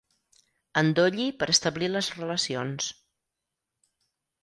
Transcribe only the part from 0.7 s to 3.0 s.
Endolli per establir les relacions.